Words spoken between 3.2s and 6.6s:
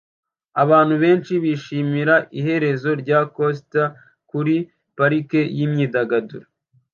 coaster kuri parike yimyidagaduro